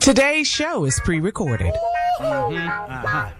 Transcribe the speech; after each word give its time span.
Today's 0.00 0.46
show 0.46 0.84
is 0.84 1.00
pre-recorded. 1.00 1.74
Uh-huh. 2.20 3.30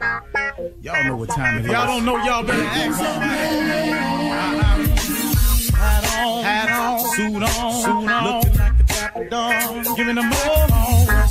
Y'all 0.82 1.04
know 1.04 1.16
what 1.16 1.30
time 1.30 1.58
it 1.58 1.66
is. 1.66 1.70
Y'all 1.70 1.86
don't 1.86 2.04
know, 2.04 2.16
y'all 2.24 2.42
better 2.42 2.64
ask 2.64 3.00
Hat 5.72 6.04
on, 6.18 6.42
hat 6.42 6.70
on, 6.72 6.98
suit 7.14 7.42
on, 7.42 7.72
suit 7.72 8.10
on, 8.10 8.24
looking 8.24 8.58
like 8.58 8.80
a 8.80 8.82
dapper 8.82 9.28
dawn, 9.28 9.96
giving 9.96 10.16
them 10.16 10.32
all 10.32 11.28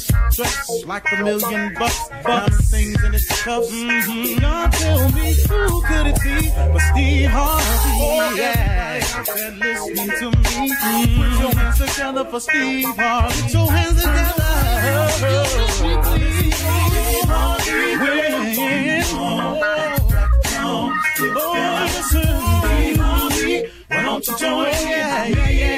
like 0.86 1.12
a 1.12 1.24
million 1.24 1.74
bucks, 1.74 2.10
bucks, 2.24 2.70
things 2.70 3.04
in 3.04 3.14
its 3.14 3.28
cuffs. 3.44 3.72
Mm-hmm. 3.72 4.40
Tell 4.72 5.12
me 5.12 5.34
who 5.34 5.82
could 5.84 6.08
it 6.08 6.22
be 6.22 6.50
but 6.56 6.80
Steve 6.80 7.30
Harvey? 7.30 7.64
Oh, 8.00 8.36
yeah, 8.38 9.00
been 9.26 9.60
listening 9.60 10.10
to 10.20 10.30
me. 10.38 10.70
Mm-hmm. 10.70 11.22
Put 11.22 11.32
your 11.42 11.54
hands 11.56 11.78
together 11.78 12.26
for 12.26 12.40
Steve 12.40 12.86
Harvey. 12.86 13.42
Put 13.42 13.54
your 13.54 13.72
hands 13.72 14.02
together. 14.02 14.44
Steve 15.72 16.54
Harvey. 17.28 17.98
When, 17.98 19.04
oh, 19.10 19.58
oh, 21.20 21.54
listen. 21.84 22.38
Why 23.88 24.02
don't 24.04 24.28
you 24.28 24.38
join? 24.38 24.66
Yeah, 24.66 25.26
yeah, 25.28 25.50
yeah. 25.50 25.77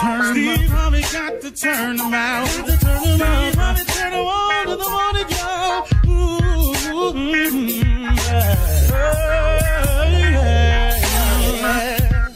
Turn 0.00 0.34
Steve 0.34 0.68
Harvey 0.70 1.00
got 1.02 1.40
to 1.40 1.50
turn 1.50 1.96
them 1.96 2.14
out. 2.14 2.46
Got 2.46 2.66
To 2.66 2.76
turn 2.78 3.02
them 3.02 3.22
out. 3.22 3.50
Steve 3.50 3.60
Harvey 3.60 3.84
turn 3.84 4.10
them 4.12 4.26
on 4.26 4.66
to 4.66 4.76
the 4.76 4.88
morning 4.90 5.28
job. 5.28 5.86
Ooh, 6.06 6.40
mm-hmm, 7.12 7.68
yeah. 8.28 8.56
Yeah. 11.60 12.28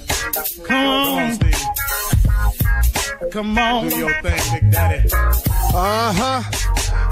Come 0.65 0.87
on, 0.87 1.35
Steve. 1.35 1.63
Come 3.33 3.59
on. 3.59 3.89
Do 3.89 3.97
your 3.97 4.13
thing, 4.23 4.41
Big 4.61 4.71
Daddy. 4.73 5.09
Uh 5.15 6.13
huh. 6.13 6.43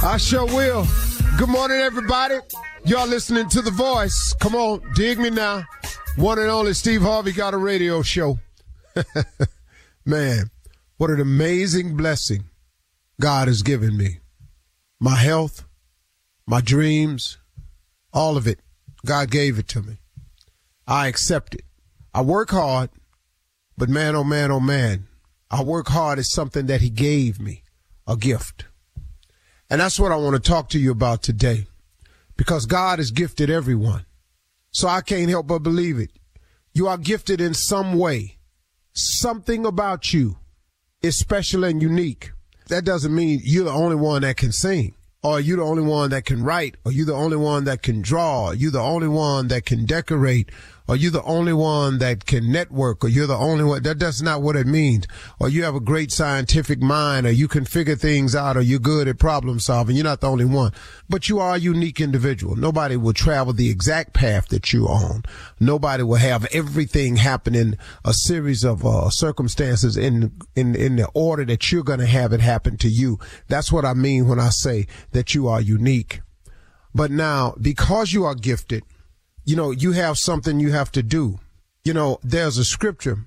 I 0.02 0.16
sure 0.16 0.46
will. 0.46 0.86
Good 1.38 1.48
morning, 1.48 1.78
everybody. 1.78 2.36
Y'all 2.84 3.06
listening 3.06 3.48
to 3.50 3.62
The 3.62 3.70
Voice. 3.70 4.34
Come 4.40 4.54
on, 4.54 4.82
dig 4.94 5.18
me 5.18 5.30
now. 5.30 5.64
One 6.16 6.38
and 6.38 6.50
only 6.50 6.74
Steve 6.74 7.02
Harvey 7.02 7.32
got 7.32 7.54
a 7.54 7.58
radio 7.58 8.02
show. 8.02 8.38
Man, 10.04 10.50
what 10.96 11.10
an 11.10 11.20
amazing 11.20 11.96
blessing 11.96 12.44
God 13.20 13.48
has 13.48 13.62
given 13.62 13.96
me. 13.96 14.18
My 14.98 15.16
health, 15.16 15.64
my 16.46 16.60
dreams, 16.60 17.38
all 18.12 18.36
of 18.36 18.46
it. 18.46 18.60
God 19.04 19.30
gave 19.30 19.58
it 19.58 19.68
to 19.68 19.82
me. 19.82 19.98
I 20.86 21.06
accept 21.08 21.54
it. 21.54 21.64
I 22.12 22.22
work 22.22 22.50
hard, 22.50 22.90
but 23.76 23.88
man, 23.88 24.16
oh 24.16 24.24
man, 24.24 24.50
oh 24.50 24.60
man, 24.60 25.06
I 25.50 25.62
work 25.62 25.88
hard 25.88 26.18
is 26.18 26.30
something 26.30 26.66
that 26.66 26.80
He 26.80 26.90
gave 26.90 27.40
me, 27.40 27.62
a 28.06 28.16
gift. 28.16 28.64
And 29.68 29.80
that's 29.80 30.00
what 30.00 30.12
I 30.12 30.16
want 30.16 30.34
to 30.34 30.50
talk 30.50 30.68
to 30.70 30.78
you 30.78 30.90
about 30.90 31.22
today 31.22 31.66
because 32.36 32.66
God 32.66 32.98
has 32.98 33.10
gifted 33.10 33.50
everyone. 33.50 34.06
So 34.72 34.88
I 34.88 35.02
can't 35.02 35.30
help 35.30 35.46
but 35.46 35.60
believe 35.60 35.98
it. 35.98 36.10
You 36.72 36.88
are 36.88 36.98
gifted 36.98 37.40
in 37.40 37.54
some 37.54 37.98
way. 37.98 38.38
Something 38.92 39.64
about 39.64 40.12
you 40.12 40.38
is 41.02 41.18
special 41.18 41.64
and 41.64 41.80
unique. 41.80 42.32
That 42.68 42.84
doesn't 42.84 43.14
mean 43.14 43.40
you're 43.42 43.64
the 43.64 43.70
only 43.70 43.96
one 43.96 44.22
that 44.22 44.36
can 44.36 44.52
sing, 44.52 44.94
or 45.22 45.40
you're 45.40 45.58
the 45.58 45.62
only 45.62 45.82
one 45.82 46.10
that 46.10 46.24
can 46.24 46.42
write, 46.42 46.76
or 46.84 46.92
you're 46.92 47.06
the 47.06 47.14
only 47.14 47.36
one 47.36 47.64
that 47.64 47.82
can 47.82 48.02
draw, 48.02 48.48
or 48.48 48.54
you're 48.54 48.70
the 48.70 48.80
only 48.80 49.08
one 49.08 49.48
that 49.48 49.64
can 49.64 49.86
decorate, 49.86 50.50
or 50.90 50.96
you're 50.96 51.12
the 51.12 51.22
only 51.22 51.52
one 51.52 51.98
that 51.98 52.26
can 52.26 52.50
network, 52.50 53.04
or 53.04 53.08
you're 53.08 53.28
the 53.28 53.36
only 53.36 53.62
one. 53.62 53.80
That, 53.84 54.00
that's 54.00 54.22
not 54.22 54.42
what 54.42 54.56
it 54.56 54.66
means. 54.66 55.06
Or 55.38 55.48
you 55.48 55.62
have 55.62 55.76
a 55.76 55.80
great 55.80 56.10
scientific 56.10 56.82
mind, 56.82 57.28
or 57.28 57.30
you 57.30 57.46
can 57.46 57.64
figure 57.64 57.94
things 57.94 58.34
out, 58.34 58.56
or 58.56 58.60
you're 58.60 58.80
good 58.80 59.06
at 59.06 59.20
problem 59.20 59.60
solving. 59.60 59.94
You're 59.94 60.02
not 60.02 60.20
the 60.20 60.28
only 60.28 60.46
one. 60.46 60.72
But 61.08 61.28
you 61.28 61.38
are 61.38 61.54
a 61.54 61.58
unique 61.58 62.00
individual. 62.00 62.56
Nobody 62.56 62.96
will 62.96 63.12
travel 63.12 63.52
the 63.52 63.70
exact 63.70 64.14
path 64.14 64.48
that 64.48 64.72
you're 64.72 64.90
on. 64.90 65.22
Nobody 65.60 66.02
will 66.02 66.16
have 66.16 66.44
everything 66.46 67.14
happen 67.14 67.54
in 67.54 67.78
a 68.04 68.12
series 68.12 68.64
of 68.64 68.84
uh, 68.84 69.10
circumstances 69.10 69.96
in, 69.96 70.32
in, 70.56 70.74
in 70.74 70.96
the 70.96 71.06
order 71.14 71.44
that 71.44 71.70
you're 71.70 71.84
going 71.84 72.00
to 72.00 72.06
have 72.06 72.32
it 72.32 72.40
happen 72.40 72.76
to 72.78 72.88
you. 72.88 73.20
That's 73.46 73.70
what 73.70 73.84
I 73.84 73.94
mean 73.94 74.26
when 74.26 74.40
I 74.40 74.48
say 74.48 74.88
that 75.12 75.36
you 75.36 75.46
are 75.46 75.60
unique. 75.60 76.20
But 76.92 77.12
now, 77.12 77.54
because 77.60 78.12
you 78.12 78.24
are 78.24 78.34
gifted, 78.34 78.82
you 79.44 79.56
know, 79.56 79.70
you 79.70 79.92
have 79.92 80.18
something 80.18 80.60
you 80.60 80.72
have 80.72 80.92
to 80.92 81.02
do. 81.02 81.38
You 81.84 81.94
know, 81.94 82.18
there's 82.22 82.58
a 82.58 82.64
scripture. 82.64 83.26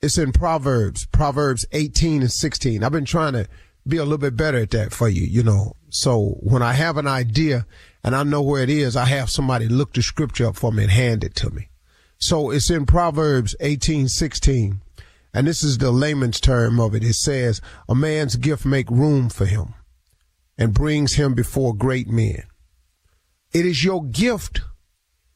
It's 0.00 0.16
in 0.16 0.32
Proverbs, 0.32 1.06
Proverbs 1.06 1.66
18 1.72 2.22
and 2.22 2.32
16. 2.32 2.82
I've 2.82 2.92
been 2.92 3.04
trying 3.04 3.34
to 3.34 3.46
be 3.86 3.98
a 3.98 4.02
little 4.02 4.18
bit 4.18 4.36
better 4.36 4.58
at 4.58 4.70
that 4.70 4.92
for 4.92 5.08
you, 5.08 5.22
you 5.22 5.42
know. 5.42 5.74
So 5.90 6.38
when 6.40 6.62
I 6.62 6.72
have 6.72 6.96
an 6.96 7.06
idea 7.06 7.66
and 8.02 8.16
I 8.16 8.22
know 8.22 8.42
where 8.42 8.62
it 8.62 8.70
is, 8.70 8.96
I 8.96 9.04
have 9.06 9.30
somebody 9.30 9.68
look 9.68 9.92
the 9.92 10.02
scripture 10.02 10.46
up 10.46 10.56
for 10.56 10.72
me 10.72 10.84
and 10.84 10.92
hand 10.92 11.24
it 11.24 11.34
to 11.36 11.50
me. 11.50 11.68
So 12.18 12.50
it's 12.50 12.70
in 12.70 12.86
Proverbs 12.86 13.54
18, 13.60 14.08
16. 14.08 14.80
And 15.32 15.46
this 15.46 15.62
is 15.62 15.78
the 15.78 15.90
layman's 15.90 16.40
term 16.40 16.80
of 16.80 16.94
it. 16.94 17.04
It 17.04 17.14
says, 17.14 17.60
a 17.88 17.94
man's 17.94 18.36
gift 18.36 18.66
make 18.66 18.90
room 18.90 19.28
for 19.28 19.46
him 19.46 19.74
and 20.58 20.74
brings 20.74 21.14
him 21.14 21.34
before 21.34 21.74
great 21.74 22.08
men. 22.08 22.44
It 23.52 23.66
is 23.66 23.84
your 23.84 24.04
gift 24.04 24.60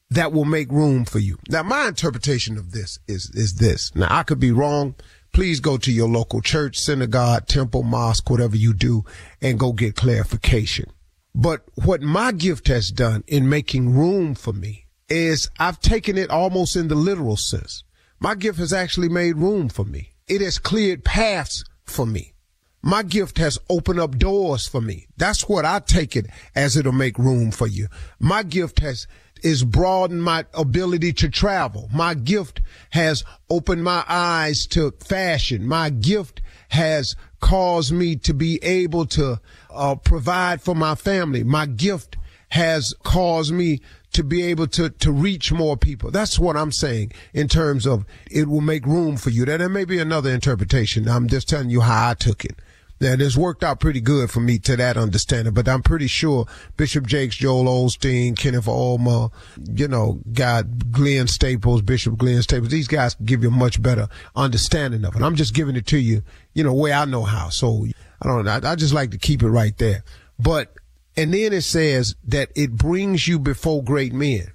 that 0.09 0.31
will 0.31 0.45
make 0.45 0.71
room 0.71 1.05
for 1.05 1.19
you. 1.19 1.37
Now, 1.49 1.63
my 1.63 1.87
interpretation 1.87 2.57
of 2.57 2.71
this 2.71 2.99
is, 3.07 3.29
is 3.33 3.55
this. 3.55 3.93
Now, 3.95 4.07
I 4.09 4.23
could 4.23 4.39
be 4.39 4.51
wrong. 4.51 4.95
Please 5.33 5.59
go 5.59 5.77
to 5.77 5.91
your 5.91 6.07
local 6.07 6.41
church, 6.41 6.77
synagogue, 6.77 7.47
temple, 7.47 7.83
mosque, 7.83 8.29
whatever 8.29 8.55
you 8.55 8.73
do, 8.73 9.03
and 9.41 9.59
go 9.59 9.73
get 9.73 9.95
clarification. 9.95 10.89
But 11.33 11.63
what 11.83 12.01
my 12.01 12.31
gift 12.31 12.67
has 12.69 12.89
done 12.89 13.23
in 13.27 13.49
making 13.49 13.93
room 13.93 14.35
for 14.35 14.53
me 14.53 14.85
is 15.09 15.49
I've 15.59 15.81
taken 15.81 16.17
it 16.17 16.29
almost 16.29 16.75
in 16.75 16.87
the 16.87 16.95
literal 16.95 17.35
sense. 17.35 17.83
My 18.19 18.35
gift 18.35 18.59
has 18.59 18.71
actually 18.71 19.09
made 19.09 19.35
room 19.35 19.67
for 19.67 19.83
me. 19.83 20.13
It 20.27 20.41
has 20.41 20.57
cleared 20.57 21.03
paths 21.03 21.65
for 21.83 22.05
me. 22.05 22.33
My 22.81 23.03
gift 23.03 23.39
has 23.39 23.59
opened 23.69 23.99
up 23.99 24.17
doors 24.17 24.67
for 24.67 24.79
me. 24.79 25.07
That's 25.17 25.49
what 25.49 25.65
I 25.65 25.79
take 25.79 26.15
it 26.15 26.27
as 26.55 26.77
it'll 26.77 26.91
make 26.91 27.17
room 27.17 27.51
for 27.51 27.67
you. 27.67 27.87
My 28.19 28.43
gift 28.43 28.79
has 28.79 29.07
is 29.43 29.63
broadened 29.63 30.23
my 30.23 30.45
ability 30.53 31.13
to 31.13 31.29
travel. 31.29 31.89
My 31.93 32.13
gift 32.13 32.61
has 32.91 33.23
opened 33.49 33.83
my 33.83 34.03
eyes 34.07 34.65
to 34.67 34.91
fashion. 34.99 35.67
My 35.67 35.89
gift 35.89 36.41
has 36.69 37.15
caused 37.41 37.91
me 37.91 38.15
to 38.15 38.33
be 38.33 38.63
able 38.63 39.05
to 39.05 39.39
uh, 39.69 39.95
provide 39.95 40.61
for 40.61 40.75
my 40.75 40.95
family. 40.95 41.43
My 41.43 41.65
gift 41.65 42.17
has 42.49 42.93
caused 43.03 43.53
me 43.53 43.81
to 44.13 44.23
be 44.23 44.43
able 44.43 44.65
to, 44.65 44.89
to 44.89 45.11
reach 45.11 45.51
more 45.51 45.75
people. 45.75 46.09
That's 46.09 46.39
what 46.39 46.55
I'm 46.55 46.71
saying 46.71 47.11
in 47.33 47.49
terms 47.49 47.85
of 47.85 48.05
it 48.31 48.47
will 48.47 48.61
make 48.61 48.85
room 48.85 49.17
for 49.17 49.29
you. 49.29 49.43
That 49.45 49.57
there 49.57 49.69
may 49.69 49.83
be 49.83 49.99
another 49.99 50.31
interpretation. 50.31 51.07
I'm 51.09 51.27
just 51.27 51.49
telling 51.49 51.69
you 51.69 51.81
how 51.81 52.11
I 52.11 52.13
took 52.13 52.45
it. 52.45 52.57
And 53.01 53.21
it's 53.21 53.35
worked 53.35 53.63
out 53.63 53.81
pretty 53.81 53.99
good 53.99 54.31
for 54.31 54.39
me 54.39 54.57
to 54.59 54.77
that 54.77 54.95
understanding, 54.95 55.53
but 55.53 55.67
I'm 55.67 55.83
pretty 55.83 56.07
sure 56.07 56.45
Bishop 56.77 57.05
Jakes, 57.05 57.35
Joel 57.35 57.65
Osteen, 57.65 58.37
Kenneth 58.37 58.69
Ulmer, 58.69 59.29
you 59.75 59.89
know, 59.89 60.19
God, 60.31 60.93
Glenn 60.93 61.27
Staples, 61.27 61.81
Bishop 61.81 62.17
Glenn 62.17 62.41
Staples, 62.41 62.71
these 62.71 62.87
guys 62.87 63.15
give 63.15 63.43
you 63.43 63.49
a 63.49 63.51
much 63.51 63.81
better 63.81 64.07
understanding 64.35 65.03
of 65.03 65.15
it. 65.15 65.21
I'm 65.21 65.35
just 65.35 65.53
giving 65.53 65.75
it 65.75 65.85
to 65.87 65.97
you, 65.97 66.23
you 66.53 66.63
know, 66.63 66.73
way 66.73 66.93
I 66.93 67.03
know 67.03 67.23
how. 67.23 67.49
So 67.49 67.85
I 68.21 68.27
don't 68.27 68.45
know. 68.45 68.51
I, 68.51 68.71
I 68.71 68.75
just 68.75 68.93
like 68.93 69.11
to 69.11 69.17
keep 69.17 69.43
it 69.43 69.49
right 69.49 69.77
there. 69.77 70.03
But, 70.39 70.73
and 71.17 71.33
then 71.33 71.51
it 71.51 71.63
says 71.63 72.15
that 72.27 72.49
it 72.55 72.71
brings 72.71 73.27
you 73.27 73.39
before 73.39 73.83
great 73.83 74.13
men. 74.13 74.53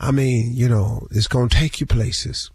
I 0.00 0.12
mean, 0.12 0.52
you 0.54 0.68
know, 0.68 1.06
it's 1.10 1.28
going 1.28 1.50
to 1.50 1.56
take 1.56 1.78
you 1.78 1.86
places. 1.86 2.50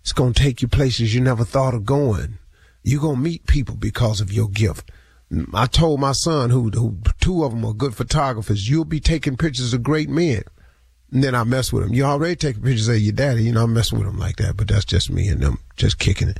It's 0.00 0.12
going 0.12 0.32
to 0.32 0.42
take 0.42 0.62
you 0.62 0.68
places 0.68 1.14
you 1.14 1.20
never 1.20 1.44
thought 1.44 1.74
of 1.74 1.84
going 1.86 2.38
you're 2.84 3.00
going 3.00 3.16
to 3.16 3.22
meet 3.22 3.46
people 3.46 3.74
because 3.76 4.20
of 4.20 4.32
your 4.32 4.48
gift. 4.48 4.92
Mm, 5.32 5.48
I 5.54 5.66
told 5.66 5.98
my 5.98 6.12
son, 6.12 6.50
who, 6.50 6.68
who 6.70 6.98
two 7.20 7.42
of 7.42 7.50
them 7.50 7.64
are 7.64 7.72
good 7.72 7.96
photographers, 7.96 8.68
you'll 8.68 8.84
be 8.84 9.00
taking 9.00 9.36
pictures 9.36 9.74
of 9.74 9.82
great 9.82 10.08
men. 10.08 10.42
And 11.10 11.24
then 11.24 11.34
I 11.34 11.44
mess 11.44 11.72
with 11.72 11.84
them. 11.84 11.94
You 11.94 12.04
already 12.04 12.36
taking 12.36 12.62
pictures 12.62 12.88
of 12.88 12.98
your 12.98 13.12
daddy. 13.12 13.44
You 13.44 13.52
know, 13.52 13.62
I 13.62 13.66
mess 13.66 13.92
with 13.92 14.02
them 14.02 14.18
like 14.18 14.36
that, 14.36 14.56
but 14.56 14.68
that's 14.68 14.84
just 14.84 15.10
me 15.10 15.28
and 15.28 15.42
them 15.42 15.58
just 15.76 15.98
kicking 15.98 16.28
it. 16.28 16.38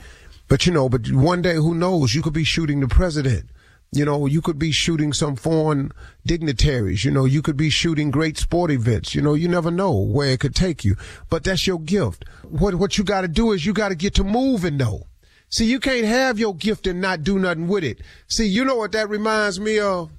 But 0.49 0.67
you 0.67 0.73
know, 0.73 0.89
but 0.89 1.11
one 1.11 1.43
day, 1.43 1.55
who 1.55 1.75
knows? 1.75 2.15
You 2.15 2.23
could 2.23 2.33
be 2.33 2.45
shooting 2.45 2.81
the 2.81 2.89
president. 2.89 3.49
You 3.93 4.05
know, 4.05 4.27
you 4.27 4.43
could 4.43 4.59
be 4.59 4.73
shooting 4.73 5.13
some 5.13 5.37
foreign 5.37 5.93
dignitaries. 6.27 7.05
You 7.05 7.13
know, 7.13 7.25
you 7.25 7.41
could 7.41 7.57
be 7.57 7.71
shooting 7.71 8.11
great 8.11 8.37
sport 8.37 8.73
events. 8.73 9.15
You 9.15 9.23
know, 9.23 9.35
you 9.35 9.47
never 9.47 9.71
know 9.71 9.93
where 9.93 10.31
it 10.31 10.41
could 10.41 10.55
take 10.55 10.85
you. 10.85 10.97
But 11.31 11.45
that's 11.45 11.67
your 11.67 11.79
gift. 11.79 12.25
What 12.43 12.75
what 12.75 12.99
you 12.99 13.05
got 13.05 13.21
to 13.21 13.29
do 13.29 13.53
is 13.53 13.65
you 13.65 13.73
got 13.73 13.91
to 13.91 13.95
get 13.95 14.15
to 14.17 14.25
moving 14.25 14.77
know. 14.77 15.07
See, 15.49 15.67
you 15.67 15.79
can't 15.79 16.07
have 16.07 16.39
your 16.39 16.55
gift 16.55 16.87
and 16.87 17.01
not 17.01 17.23
do 17.23 17.39
nothing 17.39 17.69
with 17.69 17.85
it. 17.85 18.01
See, 18.27 18.47
you 18.47 18.65
know 18.65 18.77
what 18.77 18.93
that 18.93 19.09
reminds 19.09 19.61
me 19.61 19.79
of? 19.79 20.11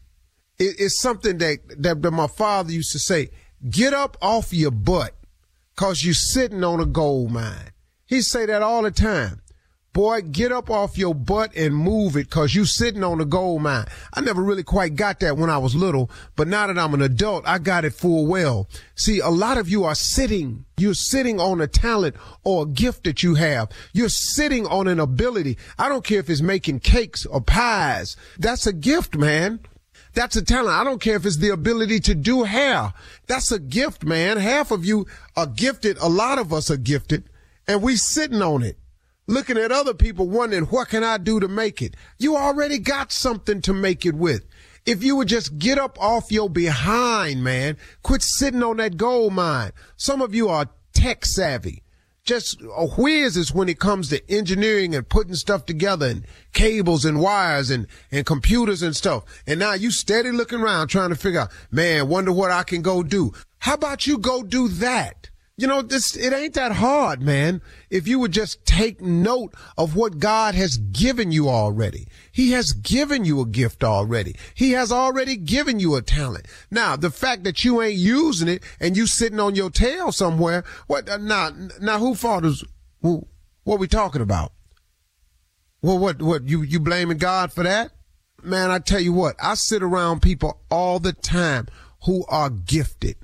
It, 0.58 0.76
it's 0.80 1.02
something 1.02 1.38
that, 1.40 1.60
that, 1.78 2.02
that 2.02 2.12
my 2.12 2.28
father 2.28 2.72
used 2.72 2.92
to 2.94 3.00
say, 3.00 3.30
get 3.70 3.94
up 3.94 4.18
off 4.22 4.54
your 4.54 4.72
butt 4.72 5.14
cause 5.76 6.04
you're 6.04 6.14
sitting 6.14 6.64
on 6.64 6.80
a 6.80 6.86
gold 6.86 7.32
mine. 7.32 7.72
He 8.06 8.22
say 8.22 8.46
that 8.46 8.62
all 8.62 8.84
the 8.84 8.92
time. 8.92 9.42
Boy, 9.96 10.24
get 10.24 10.52
up 10.52 10.70
off 10.70 10.98
your 10.98 11.16
butt 11.16 11.56
and 11.56 11.74
move 11.74 12.18
it 12.18 12.30
cause 12.30 12.54
you 12.54 12.66
sitting 12.66 13.02
on 13.02 13.22
a 13.22 13.26
gold 13.26 13.62
mine. 13.62 13.86
I 14.14 14.20
never 14.20 14.44
really 14.44 14.62
quite 14.62 14.98
got 14.98 15.22
that 15.22 15.38
when 15.38 15.50
I 15.50 15.58
was 15.58 15.74
little, 15.74 16.12
but 16.36 16.50
now 16.50 16.68
that 16.68 16.78
I'm 16.78 16.94
an 16.94 17.02
adult, 17.02 17.48
I 17.48 17.60
got 17.60 17.86
it 17.86 17.94
full 17.94 18.28
well. 18.28 18.68
See, 18.96 19.20
a 19.20 19.30
lot 19.30 19.58
of 19.58 19.70
you 19.70 19.86
are 19.86 19.96
sitting, 19.96 20.66
you're 20.76 20.96
sitting 20.96 21.40
on 21.40 21.62
a 21.62 21.68
talent 21.68 22.18
or 22.44 22.64
a 22.64 22.66
gift 22.66 23.06
that 23.06 23.24
you 23.24 23.36
have. 23.36 23.70
You're 23.94 24.10
sitting 24.10 24.68
on 24.68 24.90
an 24.90 25.00
ability. 25.00 25.58
I 25.80 25.88
don't 25.88 26.04
care 26.04 26.20
if 26.20 26.30
it's 26.30 26.42
making 26.42 26.82
cakes 26.82 27.26
or 27.26 27.40
pies. 27.40 28.18
That's 28.38 28.68
a 28.68 28.74
gift, 28.74 29.16
man. 29.16 29.62
That's 30.14 30.36
a 30.36 30.44
talent. 30.44 30.76
I 30.76 30.84
don't 30.84 31.00
care 31.00 31.16
if 31.16 31.26
it's 31.26 31.38
the 31.38 31.52
ability 31.52 32.02
to 32.02 32.16
do 32.16 32.44
hair. 32.44 32.92
That's 33.28 33.50
a 33.54 33.60
gift, 33.60 34.04
man. 34.04 34.36
Half 34.36 34.72
of 34.72 34.84
you 34.84 35.08
are 35.38 35.48
gifted. 35.48 35.98
A 36.00 36.10
lot 36.10 36.38
of 36.38 36.52
us 36.52 36.70
are 36.70 36.76
gifted 36.76 37.30
and 37.66 37.82
we 37.82 37.96
sitting 37.96 38.42
on 38.42 38.62
it 38.62 38.78
looking 39.28 39.58
at 39.58 39.72
other 39.72 39.94
people 39.94 40.28
wondering, 40.28 40.66
what 40.66 40.90
can 40.90 41.04
I 41.04 41.18
do 41.18 41.40
to 41.40 41.48
make 41.48 41.82
it? 41.82 41.96
You 42.18 42.36
already 42.36 42.80
got 42.80 43.12
something 43.12 43.62
to 43.62 43.74
make 43.74 44.06
it 44.06 44.16
with. 44.16 44.46
If 44.86 45.04
you 45.04 45.16
would 45.16 45.28
just 45.28 45.58
get 45.58 45.80
up 45.80 46.00
off 46.00 46.32
your 46.32 46.50
behind, 46.50 47.44
man, 47.44 47.78
quit 48.04 48.22
sitting 48.22 48.62
on 48.62 48.78
that 48.78 48.98
gold 48.98 49.34
mine. 49.34 49.72
Some 49.98 50.22
of 50.22 50.36
you 50.36 50.50
are 50.50 50.70
tech 50.94 51.26
savvy. 51.26 51.82
Just 52.24 52.60
a 52.62 52.88
whiz 52.88 53.38
is 53.38 53.54
when 53.54 53.70
it 53.70 53.80
comes 53.80 54.10
to 54.10 54.32
engineering 54.32 54.96
and 54.96 55.08
putting 55.08 55.36
stuff 55.36 55.66
together 55.66 56.08
and 56.08 56.26
cables 56.54 57.06
and 57.06 57.20
wires 57.20 57.70
and, 57.70 57.86
and 58.12 58.26
computers 58.26 58.82
and 58.82 58.96
stuff. 58.96 59.24
And 59.46 59.60
now 59.60 59.74
you 59.74 59.92
steady 59.92 60.32
looking 60.32 60.60
around 60.60 60.88
trying 60.88 61.10
to 61.10 61.16
figure 61.16 61.42
out, 61.42 61.52
man, 61.70 62.08
wonder 62.08 62.32
what 62.32 62.50
I 62.50 62.64
can 62.64 62.82
go 62.82 63.04
do. 63.04 63.32
How 63.60 63.76
about 63.76 64.08
you 64.08 64.18
go 64.18 64.42
do 64.42 64.68
that? 64.68 65.30
You 65.58 65.68
know, 65.68 65.82
this, 65.82 66.18
it 66.18 66.34
ain't 66.34 66.56
that 66.56 66.74
hard, 66.74 67.22
man. 67.22 67.62
If 67.90 68.10
you 68.10 68.20
would 68.20 68.34
just 68.34 68.66
take 68.66 69.00
note 69.00 69.54
of 69.78 69.96
what 69.96 70.20
God 70.20 70.54
has 70.54 70.78
given 70.78 71.32
you 71.32 71.48
already. 71.48 72.08
He 72.30 72.52
has 72.52 72.74
given 72.74 73.24
you 73.24 73.40
a 73.40 73.46
gift 73.46 73.82
already. 73.82 74.36
He 74.54 74.72
has 74.72 74.92
already 74.92 75.38
given 75.38 75.80
you 75.80 75.96
a 75.96 76.02
talent. 76.02 76.48
Now, 76.70 76.98
the 76.98 77.10
fact 77.10 77.46
that 77.46 77.64
you 77.64 77.82
ain't 77.82 77.98
using 77.98 78.50
it 78.50 78.64
and 78.82 78.98
you 78.98 79.08
sitting 79.08 79.40
on 79.40 79.56
your 79.56 79.70
tail 79.70 80.12
somewhere, 80.12 80.66
what, 80.88 81.08
uh, 81.08 81.18
now, 81.18 81.52
now 81.80 82.00
who 82.00 82.16
fault 82.16 82.44
is, 82.44 82.66
who, 83.02 83.26
what 83.64 83.80
we 83.80 83.88
talking 83.88 84.22
about? 84.22 84.52
Well, 85.82 86.00
what, 86.00 86.22
what, 86.22 86.50
you, 86.50 86.64
you 86.64 86.82
blaming 86.82 87.18
God 87.18 87.54
for 87.54 87.64
that? 87.64 87.92
Man, 88.44 88.72
I 88.72 88.80
tell 88.80 89.00
you 89.00 89.14
what, 89.14 89.38
I 89.42 89.54
sit 89.54 89.82
around 89.82 90.22
people 90.22 90.60
all 90.70 91.00
the 91.00 91.14
time 91.14 91.68
who 92.04 92.26
are 92.28 92.50
gifted 92.50 93.16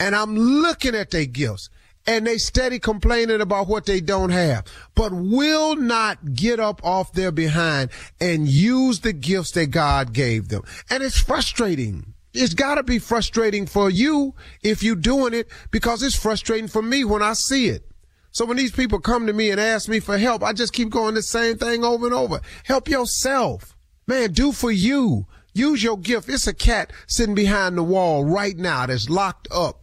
and 0.00 0.16
I'm 0.16 0.34
looking 0.34 0.96
at 0.96 1.10
their 1.10 1.26
gifts 1.26 1.68
and 2.06 2.26
they 2.26 2.38
steady 2.38 2.78
complaining 2.78 3.42
about 3.42 3.68
what 3.68 3.84
they 3.84 4.00
don't 4.00 4.30
have, 4.30 4.64
but 4.94 5.12
will 5.12 5.76
not 5.76 6.34
get 6.34 6.58
up 6.58 6.80
off 6.82 7.12
their 7.12 7.30
behind 7.30 7.90
and 8.20 8.48
use 8.48 9.00
the 9.00 9.12
gifts 9.12 9.52
that 9.52 9.66
God 9.66 10.14
gave 10.14 10.48
them. 10.48 10.62
And 10.88 11.02
it's 11.02 11.20
frustrating. 11.20 12.14
It's 12.32 12.54
gotta 12.54 12.82
be 12.82 12.98
frustrating 12.98 13.66
for 13.66 13.90
you 13.90 14.34
if 14.62 14.82
you're 14.82 14.96
doing 14.96 15.34
it 15.34 15.48
because 15.70 16.02
it's 16.02 16.16
frustrating 16.16 16.68
for 16.68 16.80
me 16.80 17.04
when 17.04 17.22
I 17.22 17.34
see 17.34 17.68
it. 17.68 17.86
So 18.32 18.46
when 18.46 18.56
these 18.56 18.72
people 18.72 19.00
come 19.00 19.26
to 19.26 19.32
me 19.32 19.50
and 19.50 19.60
ask 19.60 19.88
me 19.88 20.00
for 20.00 20.16
help, 20.16 20.42
I 20.42 20.52
just 20.52 20.72
keep 20.72 20.88
going 20.88 21.14
the 21.14 21.22
same 21.22 21.58
thing 21.58 21.84
over 21.84 22.06
and 22.06 22.14
over. 22.14 22.40
Help 22.64 22.88
yourself. 22.88 23.76
Man, 24.06 24.32
do 24.32 24.52
for 24.52 24.70
you. 24.70 25.26
Use 25.52 25.82
your 25.82 25.98
gift. 25.98 26.28
It's 26.28 26.46
a 26.46 26.54
cat 26.54 26.92
sitting 27.08 27.34
behind 27.34 27.76
the 27.76 27.82
wall 27.82 28.24
right 28.24 28.56
now 28.56 28.86
that's 28.86 29.10
locked 29.10 29.48
up 29.50 29.79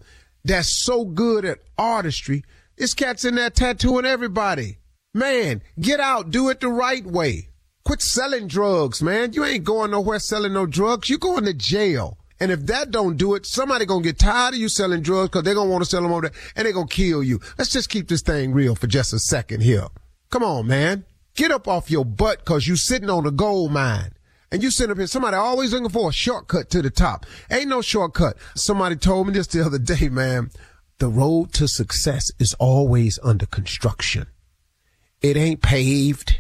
that's 0.48 0.84
so 0.84 1.06
good 1.06 1.46
at 1.46 1.60
artistry 1.78 2.44
This 2.78 2.94
cats 2.94 3.26
in 3.26 3.36
there 3.36 3.50
tattooing 3.50 4.06
everybody. 4.06 4.78
Man, 5.14 5.62
get 5.80 6.00
out. 6.00 6.30
Do 6.30 6.50
it 6.50 6.60
the 6.60 6.70
right 6.70 7.06
way. 7.06 7.50
Quit 7.86 8.02
selling 8.02 8.48
drugs, 8.48 9.02
man. 9.02 9.34
You 9.34 9.46
ain't 9.46 9.64
going 9.64 9.92
nowhere 9.92 10.20
selling 10.20 10.54
no 10.54 10.66
drugs. 10.66 11.10
You 11.10 11.18
going 11.18 11.46
to 11.46 11.54
jail. 11.54 12.18
And 12.40 12.52
if 12.52 12.66
that 12.68 12.92
don't 12.92 13.18
do 13.18 13.34
it, 13.34 13.46
somebody 13.48 13.86
gonna 13.86 14.04
get 14.04 14.20
tired 14.20 14.54
of 14.54 14.60
you 14.60 14.70
selling 14.70 15.02
drugs 15.02 15.30
because 15.30 15.44
they're 15.44 15.56
gonna 15.56 15.72
want 15.72 15.84
to 15.84 15.90
sell 15.90 16.04
them 16.04 16.12
over 16.12 16.30
there 16.30 16.40
and 16.56 16.66
they're 16.66 16.74
gonna 16.74 16.88
kill 16.88 17.24
you. 17.24 17.40
Let's 17.58 17.72
just 17.72 17.90
keep 17.90 18.08
this 18.08 18.22
thing 18.22 18.54
real 18.54 18.76
for 18.76 18.86
just 18.86 19.14
a 19.14 19.20
second 19.20 19.62
here. 19.62 19.88
Come 20.30 20.44
on, 20.44 20.68
man. 20.68 21.06
Get 21.36 21.52
up 21.52 21.68
off 21.68 21.90
your 21.90 22.06
butt 22.06 22.40
because 22.40 22.68
you 22.68 22.76
sitting 22.76 23.10
on 23.10 23.26
a 23.26 23.32
gold 23.32 23.72
mine. 23.72 24.12
And 24.52 24.64
you 24.64 24.72
sit 24.72 24.90
up 24.90 24.98
here, 24.98 25.08
somebody 25.08 25.36
always 25.36 25.74
looking 25.74 25.90
for 25.90 26.10
a 26.10 26.14
shortcut 26.14 26.70
to 26.70 26.82
the 26.82 26.90
top. 26.90 27.26
Ain't 27.52 27.68
no 27.68 27.82
shortcut. 27.82 28.38
Somebody 28.56 28.96
told 28.96 29.28
me 29.28 29.34
this 29.34 29.48
the 29.48 29.66
other 29.66 29.80
day, 29.80 30.10
man. 30.10 30.52
The 31.00 31.10
road 31.10 31.54
to 31.54 31.68
success 31.68 32.32
is 32.40 32.54
always 32.56 33.20
under 33.24 33.46
construction. 33.46 34.28
It 35.22 35.36
ain't 35.36 35.62
paved. 35.62 36.40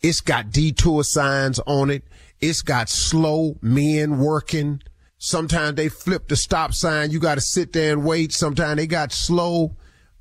It's 0.00 0.20
got 0.20 0.50
detour 0.50 1.02
signs 1.02 1.58
on 1.66 1.90
it. 1.90 2.04
It's 2.40 2.62
got 2.62 2.88
slow 2.88 3.58
men 3.60 4.18
working. 4.18 4.82
Sometimes 5.18 5.76
they 5.76 5.88
flip 5.88 6.28
the 6.28 6.36
stop 6.36 6.74
sign. 6.74 7.10
You 7.10 7.18
got 7.18 7.36
to 7.36 7.40
sit 7.40 7.72
there 7.72 7.92
and 7.92 8.04
wait. 8.04 8.32
Sometimes 8.32 8.76
they 8.76 8.86
got 8.86 9.12
slow. 9.12 9.76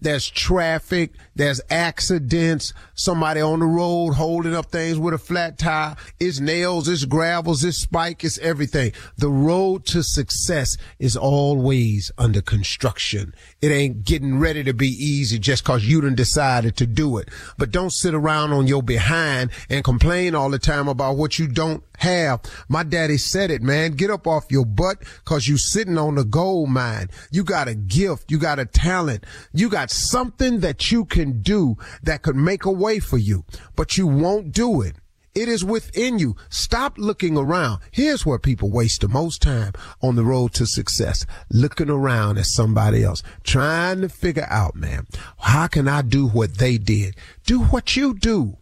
There's 0.05 0.29
traffic. 0.29 1.13
There's 1.35 1.61
accidents. 1.71 2.73
Somebody 2.93 3.41
on 3.41 3.57
the 3.57 3.65
road 3.65 4.13
holding 4.13 4.53
up 4.53 4.67
things 4.67 4.99
with 4.99 5.15
a 5.15 5.17
flat 5.17 5.57
tire. 5.57 5.95
It's 6.19 6.39
nails. 6.39 6.87
It's 6.87 7.05
gravels. 7.05 7.63
It's 7.63 7.79
spike. 7.79 8.23
It's 8.23 8.37
everything. 8.37 8.91
The 9.17 9.29
road 9.29 9.83
to 9.87 10.03
success 10.03 10.77
is 10.99 11.17
always 11.17 12.11
under 12.19 12.43
construction. 12.43 13.33
It 13.63 13.69
ain't 13.71 14.05
getting 14.05 14.37
ready 14.37 14.63
to 14.65 14.73
be 14.75 14.89
easy 14.89 15.39
just 15.39 15.63
cause 15.63 15.83
you 15.83 16.01
done 16.01 16.13
decided 16.13 16.77
to 16.77 16.85
do 16.85 17.17
it. 17.17 17.29
But 17.57 17.71
don't 17.71 17.89
sit 17.91 18.13
around 18.13 18.53
on 18.53 18.67
your 18.67 18.83
behind 18.83 19.49
and 19.71 19.83
complain 19.83 20.35
all 20.35 20.51
the 20.51 20.59
time 20.59 20.87
about 20.87 21.17
what 21.17 21.39
you 21.39 21.47
don't 21.47 21.83
have. 21.97 22.41
My 22.69 22.83
daddy 22.83 23.17
said 23.17 23.49
it, 23.49 23.63
man. 23.63 23.93
Get 23.93 24.11
up 24.11 24.27
off 24.27 24.51
your 24.51 24.65
butt 24.65 25.01
cause 25.23 25.47
you 25.47 25.57
sitting 25.57 25.97
on 25.97 26.19
a 26.19 26.23
gold 26.23 26.69
mine. 26.69 27.09
You 27.31 27.43
got 27.43 27.67
a 27.67 27.73
gift. 27.73 28.29
You 28.29 28.37
got 28.37 28.59
a 28.59 28.65
talent. 28.65 29.25
You 29.51 29.67
got 29.67 29.89
something 29.95 30.59
that 30.59 30.91
you 30.91 31.05
can 31.05 31.41
do 31.41 31.77
that 32.03 32.21
could 32.21 32.35
make 32.35 32.65
a 32.65 32.71
way 32.71 32.99
for 32.99 33.17
you, 33.17 33.45
but 33.75 33.97
you 33.97 34.07
won't 34.07 34.51
do 34.51 34.81
it. 34.81 34.95
It 35.33 35.49
is 35.49 35.65
within 35.65 36.17
you. 36.17 36.37
Stop 36.49 36.97
looking 36.97 37.37
around. 37.37 37.81
Here's 37.91 38.25
where 38.25 38.39
people 38.39 38.71
waste 38.71 39.01
the 39.01 39.09
most 39.09 39.41
time 39.41 39.73
on 40.01 40.15
the 40.15 40.23
road 40.23 40.53
to 40.53 40.65
success. 40.65 41.25
Looking 41.51 41.89
around 41.89 42.37
at 42.37 42.45
somebody 42.45 43.03
else, 43.03 43.21
trying 43.43 43.99
to 43.99 44.07
figure 44.07 44.47
out, 44.49 44.75
man, 44.75 45.07
how 45.37 45.67
can 45.67 45.89
I 45.89 46.03
do 46.03 46.25
what 46.25 46.57
they 46.57 46.77
did? 46.77 47.17
Do 47.45 47.63
what 47.63 47.97
you 47.97 48.13
do. 48.13 48.57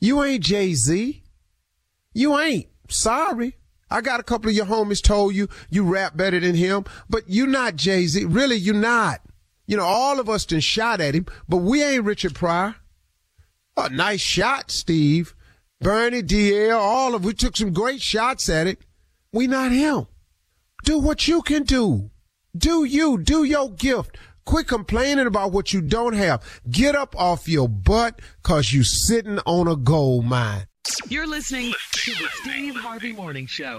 You 0.00 0.22
ain't 0.22 0.44
Jay-Z. 0.44 1.24
You 2.14 2.38
ain't. 2.38 2.68
Sorry. 2.88 3.56
I 3.90 4.00
got 4.00 4.20
a 4.20 4.24
couple 4.24 4.48
of 4.48 4.54
your 4.54 4.66
homies 4.66 5.02
told 5.02 5.34
you 5.34 5.48
you 5.70 5.82
rap 5.82 6.16
better 6.16 6.38
than 6.38 6.54
him, 6.54 6.84
but 7.08 7.28
you 7.28 7.48
not 7.48 7.74
Jay-Z. 7.74 8.24
Really, 8.26 8.54
you 8.54 8.72
not. 8.72 9.22
You 9.70 9.76
know, 9.76 9.84
all 9.84 10.18
of 10.18 10.28
us 10.28 10.46
done 10.46 10.58
shot 10.58 11.00
at 11.00 11.14
him, 11.14 11.26
but 11.48 11.58
we 11.58 11.80
ain't 11.80 12.02
Richard 12.02 12.34
Pryor. 12.34 12.74
A 13.76 13.88
nice 13.88 14.20
shot, 14.20 14.72
Steve. 14.72 15.32
Bernie, 15.80 16.24
DL, 16.24 16.76
all 16.76 17.14
of 17.14 17.24
we 17.24 17.34
took 17.34 17.56
some 17.56 17.72
great 17.72 18.02
shots 18.02 18.48
at 18.48 18.66
it. 18.66 18.80
We 19.32 19.46
not 19.46 19.70
him. 19.70 20.08
Do 20.82 20.98
what 20.98 21.28
you 21.28 21.40
can 21.42 21.62
do. 21.62 22.10
Do 22.56 22.82
you. 22.82 23.16
Do 23.16 23.44
your 23.44 23.70
gift. 23.70 24.18
Quit 24.44 24.66
complaining 24.66 25.28
about 25.28 25.52
what 25.52 25.72
you 25.72 25.80
don't 25.80 26.14
have. 26.14 26.42
Get 26.68 26.96
up 26.96 27.14
off 27.16 27.48
your 27.48 27.68
butt 27.68 28.20
cause 28.42 28.72
you 28.72 28.82
sitting 28.82 29.38
on 29.46 29.68
a 29.68 29.76
gold 29.76 30.24
mine. 30.24 30.66
You're 31.08 31.28
listening 31.28 31.72
to 31.92 32.10
the 32.10 32.28
Steve 32.42 32.74
Harvey 32.74 33.12
Morning 33.12 33.46
Show. 33.46 33.78